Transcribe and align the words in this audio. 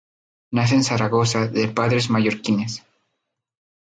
Nace 0.49 0.73
en 0.73 0.83
Zaragoza, 0.83 1.45
de 1.45 1.67
padres 1.67 2.09
mallorquines. 2.09 2.83